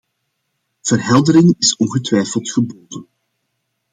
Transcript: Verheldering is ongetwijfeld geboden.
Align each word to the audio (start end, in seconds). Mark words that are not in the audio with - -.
Verheldering 0.81 1.53
is 1.59 1.75
ongetwijfeld 1.75 2.51
geboden. 2.51 3.07